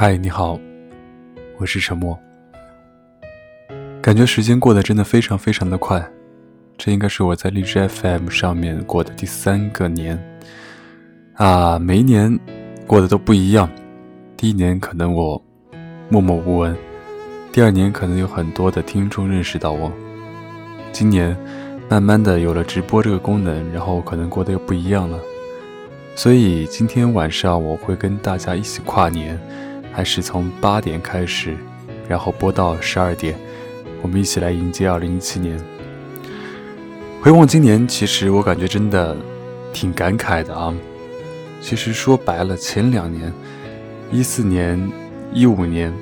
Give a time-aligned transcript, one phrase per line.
[0.00, 0.56] 嗨，你好，
[1.58, 2.16] 我是沉默。
[4.00, 6.08] 感觉时间过得真的非常非常的快，
[6.76, 10.16] 这应该是我在荔枝 FM 上面过的第三个年
[11.34, 11.80] 啊。
[11.80, 12.38] 每一年
[12.86, 13.68] 过得都不一样，
[14.36, 15.42] 第一年可能我
[16.08, 16.76] 默默无闻，
[17.50, 19.90] 第二年可能有很多的听众认识到我，
[20.92, 21.36] 今年
[21.90, 25.18] 慢慢的有了直播这个功能，然后可能过得又不一样了。
[26.14, 29.36] 所以今天晚上我会跟大家一起跨年，
[29.98, 31.56] 还是从八点开始，
[32.08, 33.34] 然后播到十二点，
[34.00, 35.60] 我们一起来迎接二零一七年。
[37.20, 39.16] 回望今年，其实我感觉真的
[39.72, 40.72] 挺感慨的啊。
[41.60, 43.32] 其实说白了，前两年，
[44.12, 44.88] 一四年、
[45.32, 45.92] 一五年，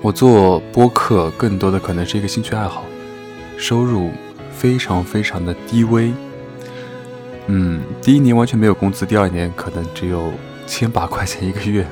[0.00, 2.84] 我做播客更多的可能是一个兴趣爱好，
[3.58, 4.12] 收入
[4.52, 6.12] 非常非常的低微。
[7.48, 10.32] 嗯，第一年完全没有工资，第二年可能只有
[10.68, 11.84] 千把块钱一个月，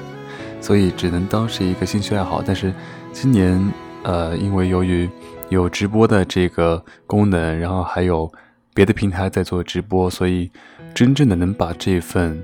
[0.65, 2.43] 所以只能当是一个兴趣爱好。
[2.43, 2.73] 但是
[3.13, 3.63] 今年，
[4.03, 5.07] 呃，因为由于
[5.51, 8.33] 有直播的这个功能，然后还有
[8.73, 10.51] 别的平台在做直播，所以
[10.95, 12.43] 真正的能把这份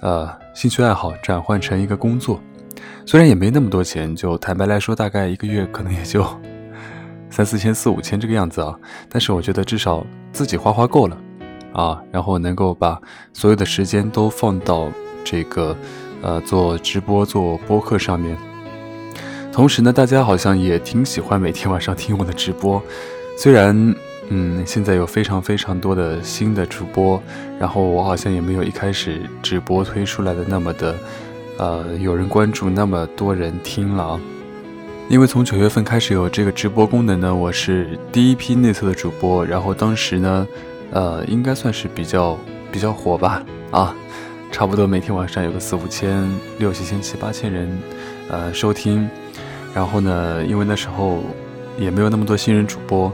[0.00, 2.40] 呃兴趣爱好转换成一个工作，
[3.04, 6.26] 虽然也没那么多钱，就坦白来说，大概一个月可能也就
[7.28, 8.74] 三四千、四五千这个样子啊。
[9.10, 11.18] 但是我觉得至少自己花花够了。
[11.74, 12.98] 啊，然后能够把
[13.32, 14.90] 所有的时间都放到
[15.22, 15.76] 这个，
[16.22, 18.36] 呃，做直播、做播客上面。
[19.52, 22.82] 同时呢，大家好像也挺喜欢每天晚上听我的直播。
[23.36, 23.94] 虽然，
[24.28, 27.22] 嗯，现在有非常非常多的新的主播，
[27.58, 30.94] 然后我好像也没有一开始直播推出来的那么的，
[31.58, 34.18] 呃，有人关注，那么多人听了。
[35.08, 40.46] 因为从九月份开始有这个直播功能呢，我是第一批内测的主播，然后当时呢。
[40.90, 42.38] 呃，应该算是比较
[42.72, 43.94] 比较火吧，啊，
[44.50, 47.78] 差不多每天晚上有个四五千、六七千、七八千人，
[48.28, 49.08] 呃，收听。
[49.74, 51.22] 然后呢，因为那时候
[51.78, 53.12] 也没有那么多新人主播，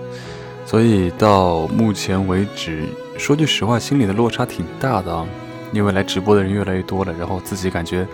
[0.64, 2.84] 所以到目前为止，
[3.18, 5.26] 说句实话，心里的落差挺大的啊。
[5.72, 8.06] 因为来直播的人越来越多了，然后自己感觉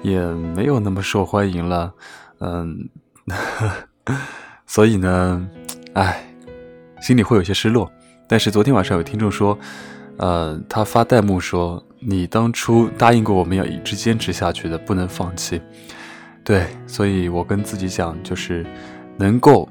[0.00, 1.92] 也没有那么受欢迎了，
[2.40, 2.88] 嗯，
[4.66, 5.46] 所以呢，
[5.92, 6.24] 唉，
[7.02, 7.92] 心里会有些失落。
[8.26, 9.56] 但是昨天晚上有听众说，
[10.16, 15.60] 呃，他发弹幕说你当初答应过我们要一直坚持下去的，不能放弃。
[16.42, 18.66] 对，所以我跟自己讲，就是
[19.16, 19.68] 能够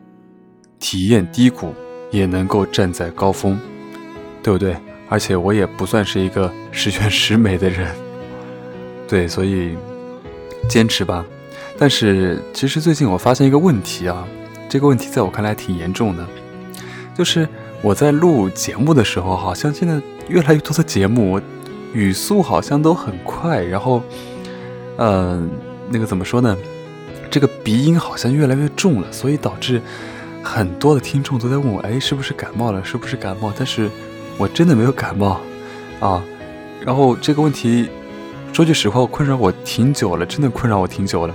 [0.79, 1.73] 体验低谷，
[2.09, 3.59] 也能够站在高峰，
[4.41, 4.75] 对不对？
[5.09, 7.93] 而且我也不算是一个十全十美的人，
[9.07, 9.75] 对，所以
[10.67, 11.23] 坚持吧。
[11.77, 14.27] 但是其实最近我发现一个问题啊，
[14.67, 16.27] 这个问题在我看来挺严重的，
[17.15, 17.47] 就是。
[17.83, 21.37] 我在录节目的时候，好像现在越来越多的节目，
[21.93, 24.01] 语速好像都很快，然后，
[24.97, 25.49] 嗯，
[25.89, 26.57] 那个怎么说呢？
[27.29, 29.81] 这个鼻音好像越来越重了，所以导致
[30.43, 32.83] 很多的听众都在问我，哎，是不是感冒了？
[32.83, 33.51] 是不是感冒？
[33.57, 33.89] 但是
[34.37, 35.39] 我真的没有感冒
[35.99, 36.23] 啊。
[36.85, 37.89] 然后这个问题，
[38.51, 41.33] 说句实话，困扰我挺久了，真的困扰我挺久了。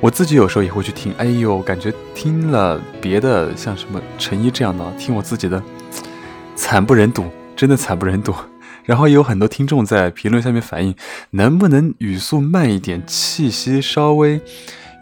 [0.00, 5.62] 我自己有时候也会去听，哎呦，感觉听了别的像什么陈一这样的，听我自己的。
[6.54, 7.24] 惨不忍睹，
[7.56, 8.32] 真的惨不忍睹。
[8.84, 10.94] 然后也有很多听众在评论下面反映，
[11.30, 14.40] 能不能语速慢一点，气息稍微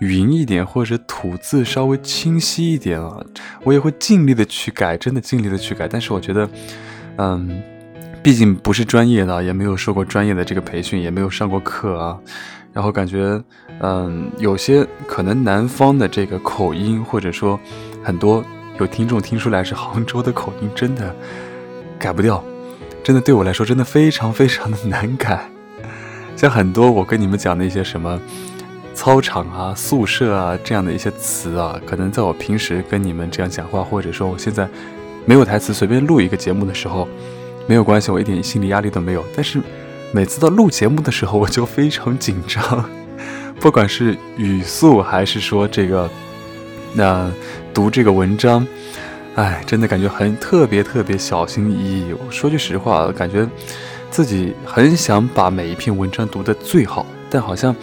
[0.01, 3.23] 匀一点，或者吐字稍微清晰一点啊？
[3.65, 5.87] 我也会尽力的去改，真的尽力的去改。
[5.87, 6.49] 但是我觉得，
[7.17, 7.63] 嗯，
[8.23, 12.19] 毕竟不是专业的，也没有受过专业的这个培训，也没有上过课啊。
[12.73, 13.43] 然后感觉，
[13.81, 17.59] 嗯，有些可能南方的这个口音，或者说
[18.03, 18.45] 很多。
[18.81, 21.15] 有听众听出来是杭州的口音，真的
[21.99, 22.43] 改不掉，
[23.03, 25.49] 真的对我来说真的非常非常的难改。
[26.37, 28.21] 像很多我跟你们讲的一些什么
[28.95, 34.69] 操场啊、宿舍啊这样的一些词啊，可能在我平时跟你们这样讲话，或者说我现在
[35.25, 37.09] 没有台词随便录一个节目的时候，
[37.67, 39.25] 没有关系，我一点心理压力都没有。
[39.35, 39.61] 但是
[40.13, 42.91] 每次到录节目的时候，我就非常紧张，
[43.61, 46.09] 不管是语速还是说这个。
[46.95, 47.33] 那
[47.73, 48.67] 读这个文章，
[49.35, 52.13] 哎，真的感觉很特别特别小心翼翼。
[52.13, 53.49] 我说句实话，感觉
[54.11, 57.75] 自己很想把每一篇文章读得最好，但好像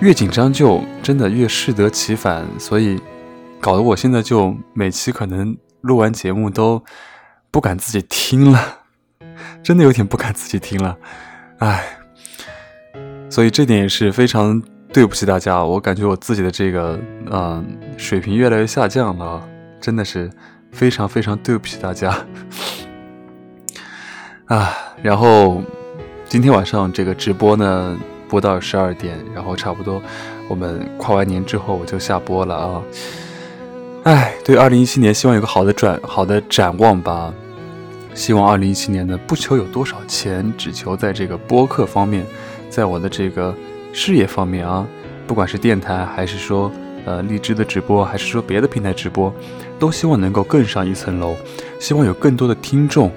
[0.00, 3.00] 越紧张就真的越适得其反，所以
[3.60, 6.82] 搞得我现在就每期可能录完节目都
[7.50, 8.78] 不敢自己听了，
[9.62, 10.96] 真的有点不敢自己听了，
[11.58, 11.84] 哎，
[13.30, 14.62] 所以这点也是非常。
[14.92, 16.96] 对不起大家，我感觉我自己的这个
[17.28, 17.66] 嗯
[17.96, 19.44] 水平越来越下降了，
[19.84, 20.30] 真的是
[20.72, 22.10] 非常非常对不起大家
[24.46, 24.72] 啊！
[25.02, 25.62] 然后
[26.26, 27.94] 今天晚上这个直播呢，
[28.26, 30.02] 播到十二点，然后差不多
[30.48, 32.82] 我们跨完年之后我就下播了啊。
[34.04, 37.30] 哎，对，二零一七年希望有个好的转好的展望吧。
[38.14, 42.24] 希望二零一七年呢，不求有多少钱，只求在这个播客方面，
[42.70, 43.54] 在我的这个
[43.92, 44.86] 事业方面啊，
[45.26, 46.72] 不管是电台还是说
[47.04, 49.30] 呃荔枝的直播，还是说别的平台直播，
[49.78, 51.36] 都希望能够更上一层楼。
[51.78, 53.10] 希望有更多的听众，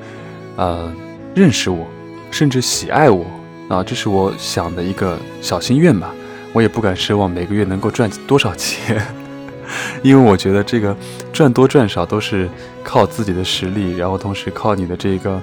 [0.56, 0.92] 呃，
[1.33, 1.88] 认识我，
[2.31, 3.25] 甚至喜爱我
[3.69, 6.13] 啊，这是我想的一个小心愿吧。
[6.54, 9.01] 我也不敢奢望每个月能够赚多少钱。
[10.01, 10.95] 因为我觉得这个
[11.33, 12.50] 赚多赚少都是
[12.83, 15.42] 靠自己的实力，然后同时靠你的这个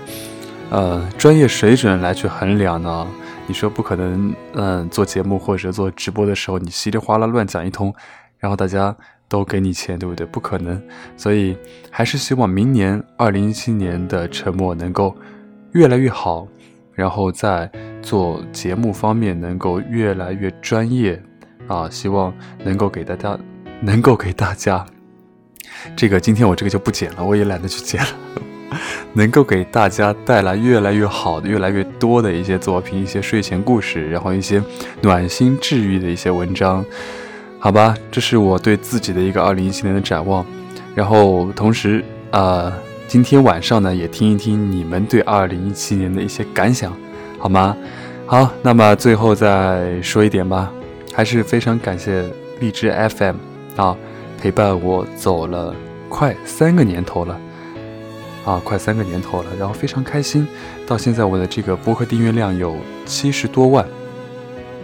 [0.71, 3.07] 呃专业水准来去衡量呢。
[3.47, 7.95] 你说不可能，嗯，做节目或者做直播的时候，你稀里哗啦乱讲一通，
[8.39, 8.97] 然后大家
[9.35, 10.25] 都给你钱，对不对？
[10.25, 10.81] 不可能。
[11.17, 11.57] 所以
[11.91, 15.13] 还是希望明年二零一七年的沉默能够
[15.73, 16.47] 越来越好，
[16.93, 17.69] 然后在
[18.01, 21.21] 做节目方面能够越来越专业
[21.67, 21.91] 啊！
[21.91, 22.33] 希望
[22.63, 23.37] 能够给大家。
[23.81, 24.87] 能够给大家，
[25.97, 28.09] 这个今天我这个就不剪了，我也懒得去剪了。
[29.13, 34.63] 能够给大家带来越来越好的、越来越多的一些作品，一些睡前故事，然后一些
[35.03, 36.85] 暖心治愈的一些文章，
[37.65, 37.97] 好吧？
[38.13, 40.45] 这是我对自己的一个二零一七年的展望。
[40.95, 42.71] 然后同时啊，
[43.09, 46.95] 今天晚上呢，也听一听你们对二零一七年的一些感想，
[47.39, 47.75] 好吗？
[48.27, 50.71] 好，那么最后再说一点吧，
[51.15, 52.29] 还是非常感谢
[52.61, 53.37] 荔枝 FM。
[53.77, 53.97] 啊，
[54.39, 55.75] 陪伴我走了
[56.11, 57.41] 快三个年头了，
[58.45, 60.47] 啊，快三个年头了，然后非常开心。
[60.87, 62.77] 到现在我的这个播客订阅量有
[63.07, 63.87] 七十多万，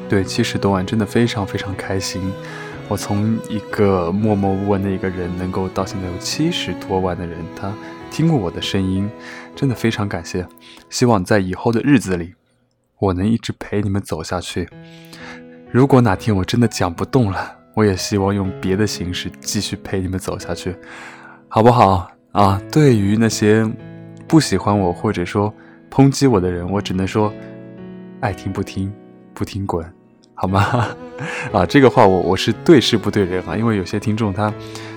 [0.09, 2.23] 对，七十多万，真的非常非常开心。
[2.91, 7.73] 我从一个默默无闻的一个人，能够到现在有七十多万的人，他
[8.11, 9.09] 听过我的声音，
[9.55, 10.45] 真的非常感谢。
[10.89, 12.35] 希望在以后的日子里，
[12.99, 14.69] 我能一直陪你们走下去。
[15.71, 20.75] 如果哪天我真的讲不动了，我也希望用别的形式继续陪你们走下去，
[21.47, 22.61] 好不好啊？
[22.73, 23.65] 对于那些
[24.27, 25.55] 不喜欢我或者说
[25.89, 27.33] 抨击我的人，我只能说，
[28.19, 28.93] 爱听不听，
[29.33, 29.89] 不听滚，
[30.41, 30.89] 好吗？
[31.53, 34.51] 啊，这个话我我是对事不对人啊，因为有些听众他，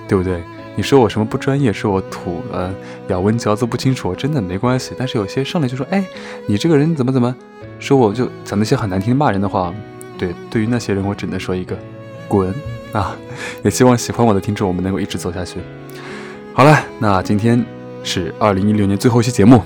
[0.08, 0.42] 对不对？
[0.74, 2.74] 你说我什么不专业，说我土，呃，
[3.08, 4.92] 咬文嚼字不清楚，真的没关系。
[4.98, 6.02] 但是有些上来就说，哎，
[6.46, 7.34] 你这个人怎么怎么，
[7.78, 9.72] 说我就讲那些很难听骂人的话，
[10.16, 11.76] 对，对于那些人我只能说一个。
[12.26, 12.52] 滚
[12.92, 13.14] 啊！
[13.62, 15.60] 也希望喜欢我的听众，我们能够一直走下去。
[16.54, 17.62] 好了，那今天
[18.02, 19.62] 是二零一六年最后一期节目，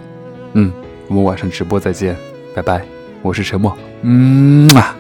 [0.55, 0.73] 嗯，
[1.07, 2.17] 我们晚上直播再见，
[2.53, 2.85] 拜拜，
[3.23, 4.97] 我是陈默，嗯啊。